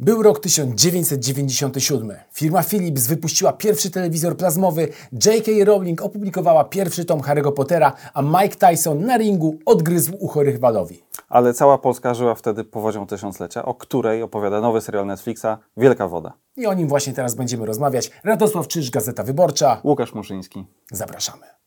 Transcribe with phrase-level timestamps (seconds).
[0.00, 2.12] Był rok 1997.
[2.32, 5.52] Firma Philips wypuściła pierwszy telewizor plazmowy, J.K.
[5.64, 11.02] Rowling opublikowała pierwszy tom Harry'ego Pottera, a Mike Tyson na ringu odgryzł ucho rywalowi.
[11.28, 16.32] Ale cała Polska żyła wtedy powodzią tysiąclecia, o której opowiada nowy serial Netflixa Wielka Woda.
[16.56, 18.10] I o nim właśnie teraz będziemy rozmawiać.
[18.24, 19.80] Radosław Czyż, Gazeta Wyborcza.
[19.84, 20.66] Łukasz Muszyński.
[20.92, 21.57] Zapraszamy.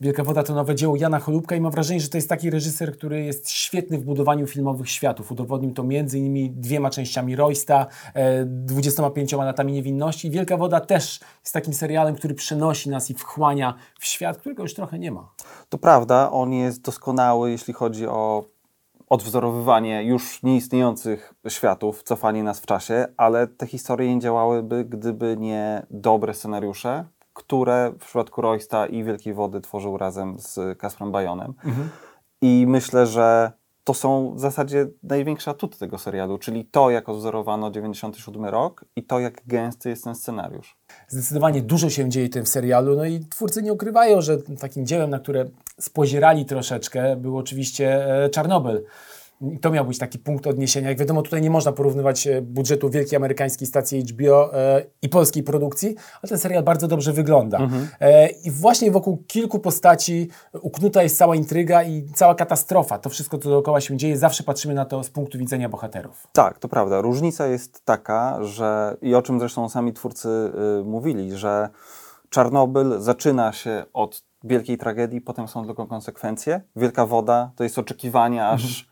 [0.00, 2.92] Wielka Woda to nowe dzieło Jana Cholubka i mam wrażenie, że to jest taki reżyser,
[2.92, 5.32] który jest świetny w budowaniu filmowych światów.
[5.32, 10.30] Udowodnił to między innymi dwiema częściami Roysta, e, 25 latami niewinności.
[10.30, 14.74] Wielka Woda też jest takim serialem, który przenosi nas i wchłania w świat, którego już
[14.74, 15.28] trochę nie ma.
[15.68, 18.44] To prawda, on jest doskonały, jeśli chodzi o
[19.08, 25.86] odwzorowywanie już nieistniejących światów, cofanie nas w czasie, ale te historie nie działałyby, gdyby nie
[25.90, 27.04] dobre scenariusze,
[27.38, 31.54] które w przypadku Roysta i Wielkiej Wody tworzył razem z Kasprem Bajonem.
[32.40, 33.52] I myślę, że
[33.84, 39.02] to są w zasadzie największe atuty tego serialu, czyli to, jak odwzorowano 97 rok i
[39.02, 40.76] to, jak gęsty jest ten scenariusz.
[41.08, 45.10] Zdecydowanie dużo się dzieje w tym serialu, no i twórcy nie ukrywają, że takim dziełem,
[45.10, 45.44] na które
[45.80, 48.84] spozierali troszeczkę, był oczywiście e, Czarnobyl.
[49.40, 50.88] I to miał być taki punkt odniesienia.
[50.88, 55.42] Jak wiadomo, tutaj nie można porównywać e, budżetu wielkiej amerykańskiej stacji HBO e, i polskiej
[55.42, 57.58] produkcji, ale ten serial bardzo dobrze wygląda.
[58.00, 60.28] E, I właśnie wokół kilku postaci
[60.62, 62.98] uknuta jest cała intryga i cała katastrofa.
[62.98, 66.28] To wszystko, co dookoła się dzieje, zawsze patrzymy na to z punktu widzenia bohaterów.
[66.32, 67.00] Tak, to prawda.
[67.00, 70.28] Różnica jest taka, że i o czym zresztą sami twórcy
[70.80, 71.68] y, mówili, że
[72.30, 76.60] Czarnobyl zaczyna się od wielkiej tragedii, potem są tylko konsekwencje.
[76.76, 78.88] Wielka woda to jest oczekiwanie, aż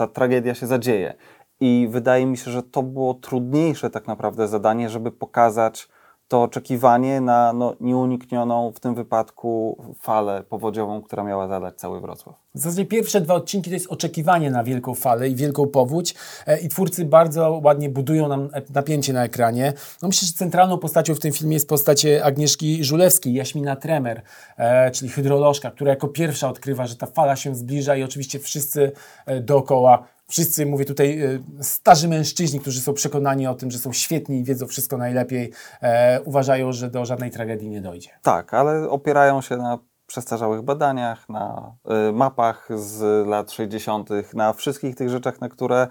[0.00, 1.14] ta tragedia się zadzieje.
[1.60, 5.88] I wydaje mi się, że to było trudniejsze tak naprawdę zadanie, żeby pokazać
[6.30, 12.36] to oczekiwanie na no, nieuniknioną w tym wypadku falę powodziową, która miała zadać cały Wrocław.
[12.54, 16.14] Zasadzie pierwsze dwa odcinki to jest oczekiwanie na wielką falę i wielką powódź
[16.46, 19.72] e, i twórcy bardzo ładnie budują nam e- napięcie na ekranie.
[20.02, 24.22] No myślę, że centralną postacią w tym filmie jest postać Agnieszki Żulewskiej, Jaśmina Tremer,
[24.56, 28.92] e, czyli hydrolożka, która jako pierwsza odkrywa, że ta fala się zbliża i oczywiście wszyscy
[29.40, 34.38] dookoła Wszyscy, mówię tutaj, e, starzy mężczyźni, którzy są przekonani o tym, że są świetni
[34.38, 35.52] i wiedzą wszystko najlepiej,
[35.82, 38.10] e, uważają, że do żadnej tragedii nie dojdzie.
[38.22, 39.78] Tak, ale opierają się na
[40.10, 41.74] przestarzałych badaniach, na
[42.08, 45.88] y, mapach z lat 60., na wszystkich tych rzeczach, na które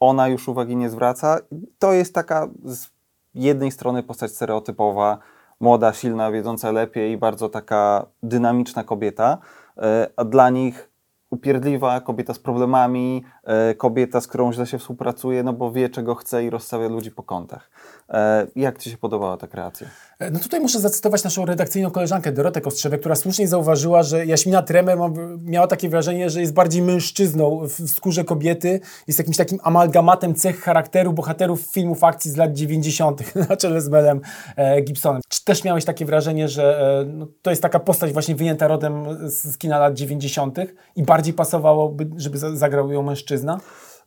[0.00, 1.38] ona już uwagi nie zwraca.
[1.78, 2.86] To jest taka z
[3.34, 5.18] jednej strony postać stereotypowa,
[5.60, 9.38] młoda, silna, wiedząca lepiej i bardzo taka dynamiczna kobieta,
[9.76, 9.80] y,
[10.16, 10.91] a dla nich
[11.32, 13.24] upierdliwa, kobieta z problemami,
[13.70, 17.10] y, kobieta, z którą źle się współpracuje, no bo wie, czego chce i rozstawia ludzi
[17.10, 17.70] po kątach.
[18.08, 19.86] E, Jak Ci się podobała ta kreacja?
[20.18, 24.62] E, No tutaj muszę zacytować naszą redakcyjną koleżankę Dorotę Kostrzewę, która słusznie zauważyła, że Jaśmina
[24.62, 24.98] Tremer
[25.44, 30.60] miała takie wrażenie, że jest bardziej mężczyzną w skórze kobiety, jest jakimś takim amalgamatem cech
[30.60, 33.22] charakteru bohaterów filmów akcji z lat 90.
[33.48, 34.20] na czele z Melem
[34.56, 35.22] e, Gibsonem.
[35.28, 39.04] Czy też miałeś takie wrażenie, że e, no, to jest taka postać właśnie wyjęta rodem
[39.30, 40.58] z kina lat 90.
[40.96, 43.60] i bardziej pasowałoby, żeby za- zagrał ją mężczyzna?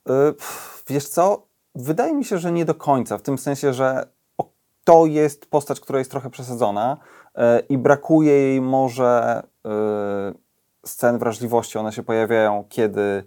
[0.10, 0.12] Y,
[0.88, 1.48] Wiesz co?
[1.76, 4.08] Wydaje mi się, że nie do końca, w tym sensie, że
[4.84, 9.70] to jest postać, która jest trochę przesadzona y, i brakuje jej może y,
[10.86, 11.78] scen wrażliwości.
[11.78, 13.24] One się pojawiają, kiedy,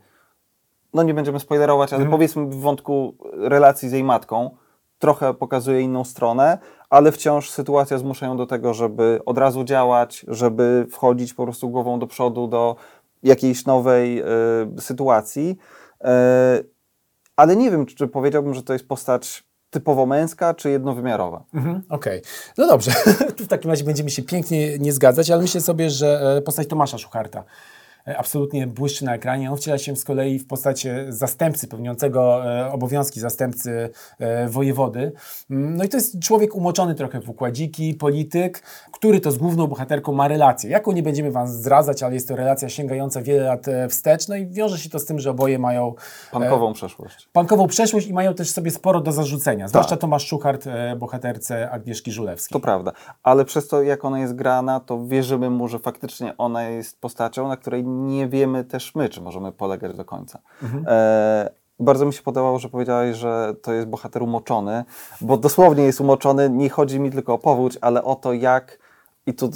[0.95, 4.51] no nie będziemy spoilerować, ale powiedzmy w wątku relacji z jej matką,
[4.99, 6.59] trochę pokazuje inną stronę,
[6.91, 11.69] ale wciąż sytuacja zmusza ją do tego, żeby od razu działać, żeby wchodzić po prostu
[11.71, 12.77] głową do przodu do
[13.23, 15.57] jakiejś nowej y, sytuacji.
[16.01, 16.09] Y,
[17.37, 21.45] ale nie wiem, czy, powiedziałbym, że to jest postać typowo męska, czy jednowymiarowa.
[21.55, 22.23] Mhm, Okej,
[22.59, 22.91] no dobrze.
[23.39, 26.99] w takim razie będziemy się pięknie nie zgadzać, ale myślę sobie, że e, postać Tomasza
[26.99, 27.45] Szucharta e,
[28.17, 29.51] absolutnie błyszczy na ekranie.
[29.51, 35.13] On wciela się z kolei w postać e, zastępcy, pełniącego e, obowiązki zastępcy e, wojewody.
[35.51, 39.67] Mm, No i to jest człowiek umoczony trochę w układziki, polityk, który to z główną
[39.67, 40.71] bohaterką ma relację.
[40.71, 44.29] Jaką nie będziemy Wam zdradzać, ale jest to relacja sięgająca wiele lat e, wstecz.
[44.29, 45.95] No i wiąże się to z tym, że oboje mają
[46.33, 47.29] Pankową przeszłość.
[47.33, 49.69] pankową przeszłość i mają też sobie sporo do zarzucenia.
[49.69, 52.53] Zwłaszcza Tomasz Szuchart, e, bohaterce Agnieszki Żulewskiej.
[52.53, 56.63] To prawda, ale przez to, jak ona jest grana, to wierzymy mu, że faktycznie ona
[56.69, 60.39] jest postacią, na której nie wiemy też my, czy możemy polegać do końca.
[60.87, 61.51] E,
[61.81, 64.85] bardzo mi się podobało, że powiedziałeś, że to jest bohater umoczony,
[65.21, 66.51] bo dosłownie jest umoczony.
[66.51, 68.79] Nie chodzi mi tylko o powódź, ale o to, jak,
[69.27, 69.51] i tu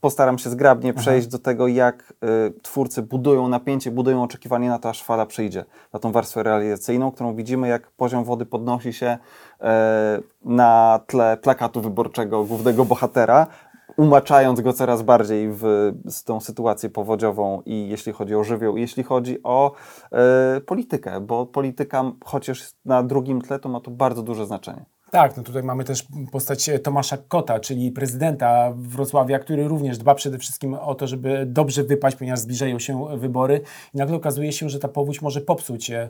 [0.00, 2.14] postaram się zgrabnie przejść do tego, jak
[2.48, 7.12] y, twórcy budują napięcie, budują oczekiwanie na to, aż fala przyjdzie, na tą warstwę realizacyjną,
[7.12, 9.18] którą widzimy, jak poziom wody podnosi się
[9.60, 13.46] e, na tle plakatu wyborczego głównego bohatera.
[13.96, 18.80] Umaczając go coraz bardziej w z tą sytuację powodziową i jeśli chodzi o żywioł, i
[18.80, 19.72] jeśli chodzi o
[20.12, 24.84] e, politykę, bo polityka, chociaż na drugim tle, to ma to bardzo duże znaczenie.
[25.14, 30.38] Tak, no tutaj mamy też postać Tomasza Kota, czyli prezydenta Wrocławia, który również dba przede
[30.38, 33.60] wszystkim o to, żeby dobrze wypaść, ponieważ zbliżają się wybory
[33.94, 36.08] i nagle okazuje się, że ta powódź może popsuć e,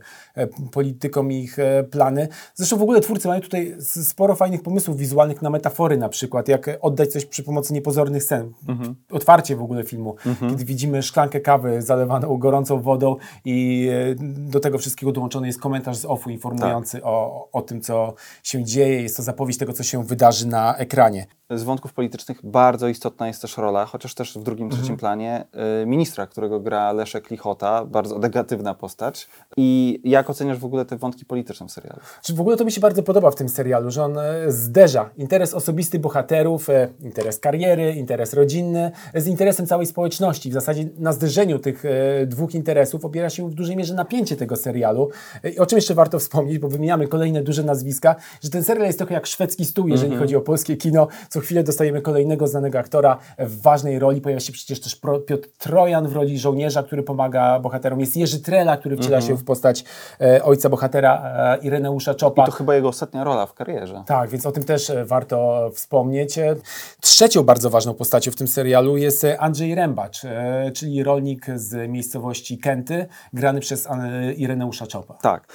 [0.73, 2.29] politykom ich e, plany.
[2.55, 6.71] Zresztą w ogóle twórcy mają tutaj sporo fajnych pomysłów wizualnych na metafory na przykład, jak
[6.81, 8.53] oddać coś przy pomocy niepozornych scen.
[8.69, 8.95] Mhm.
[9.11, 10.51] Otwarcie w ogóle filmu, mhm.
[10.51, 14.15] kiedy widzimy szklankę kawy zalewaną gorącą wodą i e,
[14.51, 17.07] do tego wszystkiego dołączony jest komentarz z OFU informujący tak.
[17.07, 21.27] o, o tym, co się dzieje jest to zapowiedź tego, co się wydarzy na ekranie.
[21.51, 24.99] Z wątków politycznych bardzo istotna jest też rola, chociaż też w drugim, trzecim mhm.
[24.99, 25.45] planie,
[25.83, 29.29] y, ministra, którego gra Leszek Lichota, bardzo negatywna postać.
[29.57, 32.01] I jak oceniasz w ogóle te wątki polityczne w serialu?
[32.23, 35.11] Czy w ogóle to mi się bardzo podoba w tym serialu, że on e, zderza
[35.17, 40.51] interes osobisty bohaterów, e, interes kariery, interes rodzinny z interesem całej społeczności.
[40.51, 44.57] W zasadzie na zderzeniu tych e, dwóch interesów opiera się w dużej mierze napięcie tego
[44.57, 45.11] serialu.
[45.59, 49.15] O czym jeszcze warto wspomnieć, bo wymieniamy kolejne duże nazwiska, że ten serial jest trochę
[49.15, 50.23] jak szwedzki stół, jeżeli mm -hmm.
[50.23, 51.09] chodzi o polskie kino.
[51.29, 54.21] Co chwilę dostajemy kolejnego znanego aktora w ważnej roli.
[54.21, 58.01] Pojawia się przecież też Piotr Trojan w roli żołnierza, który pomaga bohaterom.
[58.01, 59.29] Jest Jerzy Trela, który wciela mm -hmm.
[59.29, 59.85] się w postać
[60.21, 62.43] e, ojca bohatera e, Ireneusza Czopa.
[62.43, 64.03] I to chyba jego ostatnia rola w karierze.
[64.07, 66.39] Tak, więc o tym też e, warto wspomnieć.
[66.39, 66.57] E,
[67.01, 71.91] trzecią bardzo ważną postacią w tym serialu jest e, Andrzej Rębacz, e, czyli rolnik z
[71.91, 73.89] miejscowości Kenty, grany przez
[74.37, 75.15] Ireneusza Czopa.
[75.15, 75.47] Tak.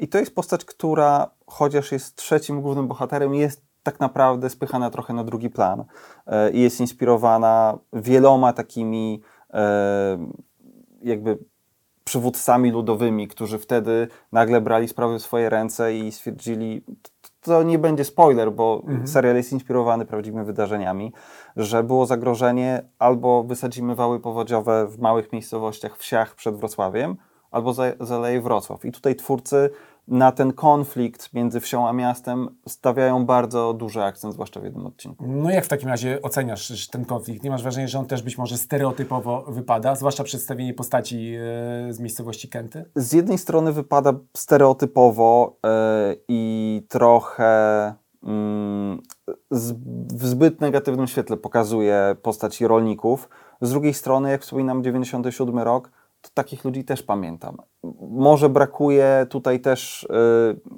[0.00, 5.14] I to jest postać, która chociaż jest trzecim głównym bohaterem, jest tak naprawdę spychana trochę
[5.14, 5.84] na drugi plan
[6.26, 10.26] e, i jest inspirowana wieloma takimi e,
[11.02, 11.38] jakby
[12.04, 16.84] przywódcami ludowymi, którzy wtedy nagle brali sprawy w swoje ręce i stwierdzili,
[17.40, 19.08] to nie będzie spoiler, bo mhm.
[19.08, 21.12] serial jest inspirowany prawdziwymi wydarzeniami,
[21.56, 27.16] że było zagrożenie albo wysadzimy wały powodziowe w małych miejscowościach, wsiach przed Wrocławiem,
[27.50, 28.84] albo zaleje Wrocław.
[28.84, 29.70] I tutaj twórcy
[30.08, 35.24] na ten konflikt między wsią a miastem stawiają bardzo duży akcent, zwłaszcza w jednym odcinku.
[35.28, 37.44] No jak w takim razie oceniasz ten konflikt?
[37.44, 42.00] Nie masz wrażenia, że on też być może stereotypowo wypada, zwłaszcza przedstawienie postaci e, z
[42.00, 42.84] miejscowości Kenty?
[42.94, 49.02] Z jednej strony wypada stereotypowo e, i trochę mm,
[50.10, 53.28] w zbyt negatywnym świetle pokazuje postaci rolników.
[53.60, 55.90] Z drugiej strony, jak wspominam, 97 rok,
[56.30, 57.56] takich ludzi też pamiętam.
[58.10, 60.08] Może brakuje tutaj też y,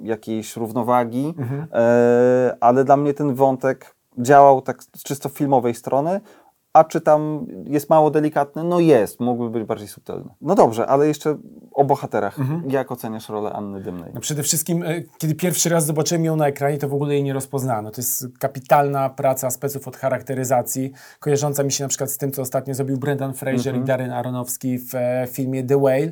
[0.03, 1.61] jakiejś równowagi, mhm.
[1.63, 1.67] y,
[2.59, 6.21] ale dla mnie ten wątek działał tak z czysto filmowej strony,
[6.73, 8.63] a czy tam jest mało delikatny?
[8.63, 10.29] No jest, mógłby być bardziej subtelny.
[10.41, 11.37] No dobrze, ale jeszcze
[11.75, 12.39] o bohaterach.
[12.39, 12.69] Mhm.
[12.69, 14.11] Jak oceniasz rolę Anny Dymnej?
[14.13, 17.23] No przede wszystkim, e, kiedy pierwszy raz zobaczyłem ją na ekranie, to w ogóle jej
[17.23, 17.91] nie rozpoznano.
[17.91, 22.41] To jest kapitalna praca speców od charakteryzacji, kojarząca mi się na przykład z tym, co
[22.41, 23.83] ostatnio zrobił Brendan Fraser mhm.
[23.83, 26.11] i Darren Aronofsky w e, filmie The Whale.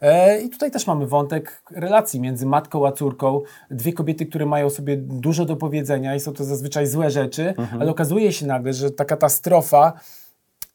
[0.00, 3.40] E, I tutaj też mamy wątek relacji między matką a córką.
[3.70, 7.82] Dwie kobiety, które mają sobie dużo do powiedzenia i są to zazwyczaj złe rzeczy, mhm.
[7.82, 9.92] ale okazuje się nagle, że ta katastrofa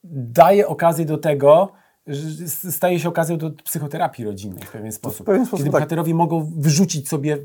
[0.03, 1.71] daje okazję do tego,
[2.71, 5.21] staje się okazją do psychoterapii rodzinnej w pewien sposób.
[5.21, 5.81] W pewien sposób kiedy tak.
[5.81, 7.37] bohaterowie mogą wyrzucić sobie,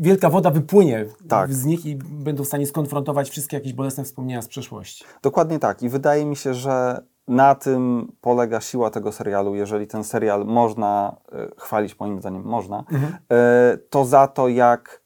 [0.00, 1.54] wielka woda wypłynie tak.
[1.54, 5.04] z nich i będą w stanie skonfrontować wszystkie jakieś bolesne wspomnienia z przeszłości.
[5.22, 5.82] Dokładnie tak.
[5.82, 9.54] I wydaje mi się, że na tym polega siła tego serialu.
[9.54, 13.16] Jeżeli ten serial można e, chwalić, moim zdaniem można, mhm.
[13.32, 15.02] E, to za to, jak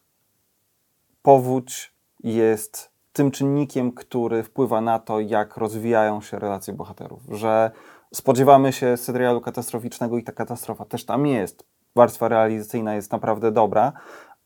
[1.21, 7.21] powódź jest tym czynnikiem, który wpływa na to, jak rozwijają się relacje bohaterów.
[7.31, 7.71] Że
[8.13, 11.63] spodziewamy się serialu katastroficznego i ta katastrofa też tam jest.
[11.95, 13.93] Warstwa realizacyjna jest naprawdę dobra,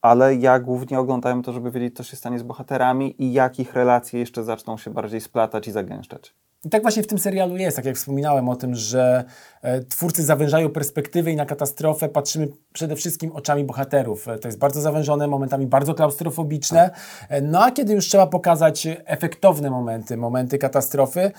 [0.01, 3.73] ale ja głównie oglądałem to, żeby wiedzieć, co się stanie z bohaterami i jak ich
[3.73, 6.33] relacje jeszcze zaczną się bardziej splatać i zagęszczać.
[6.65, 9.23] I tak właśnie w tym serialu jest, tak jak wspominałem o tym, że
[9.61, 14.27] e, twórcy zawężają perspektywy i na katastrofę patrzymy przede wszystkim oczami bohaterów.
[14.27, 16.89] E, to jest bardzo zawężone, momentami bardzo klaustrofobiczne.
[17.29, 21.31] E, no a kiedy już trzeba pokazać efektowne momenty, momenty katastrofy,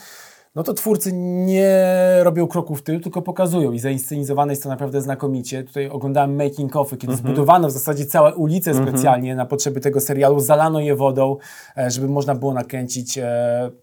[0.54, 1.84] no to twórcy nie
[2.22, 5.64] robią kroków w tył, tylko pokazują i zainscenizowane jest to naprawdę znakomicie.
[5.64, 7.26] Tutaj oglądałem making ofy, kiedy mm -hmm.
[7.26, 8.88] zbudowano w zasadzie całe ulice mm -hmm.
[8.88, 11.36] specjalnie na potrzeby tego serialu, zalano je wodą,
[11.88, 13.18] żeby można było nakręcić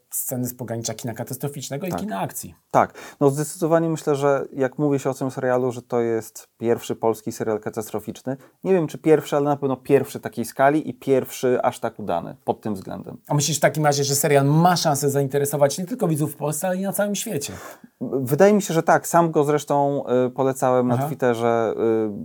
[0.10, 2.00] sceny z pogranicza kina katastroficznego tak.
[2.00, 2.56] i kina akcji.
[2.72, 6.96] Tak, no zdecydowanie myślę, że jak mówi się o tym serialu, że to jest pierwszy
[6.96, 8.38] polski serial katastroficzny.
[8.64, 12.36] Nie wiem, czy pierwszy, ale na pewno pierwszy takiej skali i pierwszy aż tak udany
[12.44, 13.18] pod tym względem.
[13.28, 16.68] A myślisz w takim razie, że serial ma szansę zainteresować nie tylko widzów w Polsce,
[16.68, 17.54] ale i na całym świecie?
[18.02, 19.08] Wydaje mi się, że tak.
[19.08, 21.02] Sam go zresztą y, polecałem Aha.
[21.02, 21.74] na Twitterze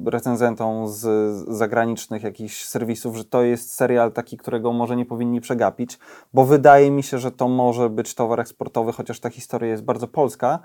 [0.07, 1.05] y, recenzentom z,
[1.49, 5.99] zagranicznych jakichś serwisów, że to jest serial taki, którego może nie powinni przegapić,
[6.35, 10.09] bo wydaje mi się, że to może być towar eksportowy, chociaż ta historia jest bardzo
[10.09, 10.59] polska,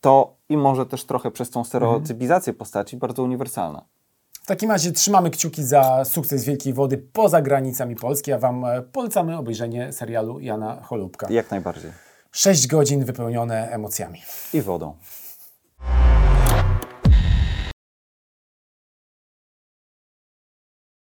[0.00, 3.84] to i może też trochę przez tą stereotypizację postaci bardzo uniwersalna.
[4.32, 8.82] W takim razie trzymamy kciuki za sukces Wielkiej Wody poza granicami Polski, a Wam e,
[8.82, 11.26] polecamy obejrzenie serialu Jana Cholubka.
[11.30, 12.05] Jak najbardziej.
[12.36, 14.22] 6 godzin wypełnione emocjami.
[14.52, 14.96] I wodą.